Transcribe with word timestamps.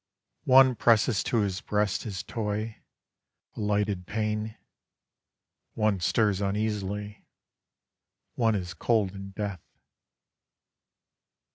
One 0.47 0.73
presses 0.73 1.21
to 1.25 1.41
his 1.41 1.61
breast 1.61 2.05
his 2.05 2.23
toy, 2.23 2.77
a 3.55 3.59
lighted 3.59 4.07
pane: 4.07 4.57
One 5.75 5.99
stirs 5.99 6.41
uneasily: 6.41 7.27
one 8.33 8.55
is 8.55 8.73
cold 8.73 9.11
in 9.13 9.29
death. 9.29 9.61